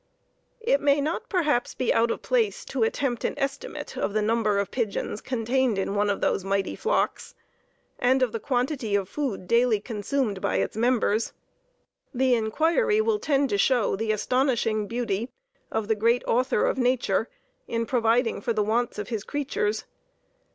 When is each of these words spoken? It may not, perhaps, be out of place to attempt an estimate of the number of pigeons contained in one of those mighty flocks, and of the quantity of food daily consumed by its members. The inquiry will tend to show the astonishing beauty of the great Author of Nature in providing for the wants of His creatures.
It 0.61 0.81
may 0.81 0.99
not, 0.99 1.29
perhaps, 1.29 1.75
be 1.75 1.93
out 1.93 2.09
of 2.09 2.23
place 2.23 2.65
to 2.65 2.81
attempt 2.81 3.23
an 3.23 3.37
estimate 3.37 3.95
of 3.95 4.13
the 4.13 4.21
number 4.23 4.57
of 4.57 4.71
pigeons 4.71 5.21
contained 5.21 5.77
in 5.77 5.93
one 5.93 6.09
of 6.09 6.21
those 6.21 6.43
mighty 6.43 6.75
flocks, 6.75 7.35
and 7.99 8.23
of 8.23 8.31
the 8.31 8.39
quantity 8.39 8.95
of 8.95 9.07
food 9.07 9.47
daily 9.47 9.79
consumed 9.79 10.41
by 10.41 10.55
its 10.55 10.75
members. 10.75 11.33
The 12.15 12.33
inquiry 12.33 12.99
will 12.99 13.19
tend 13.19 13.51
to 13.51 13.59
show 13.59 13.95
the 13.95 14.11
astonishing 14.11 14.87
beauty 14.87 15.29
of 15.71 15.87
the 15.87 15.93
great 15.93 16.23
Author 16.25 16.65
of 16.65 16.79
Nature 16.79 17.29
in 17.67 17.85
providing 17.85 18.41
for 18.41 18.53
the 18.53 18.63
wants 18.63 18.97
of 18.97 19.09
His 19.09 19.23
creatures. 19.23 19.83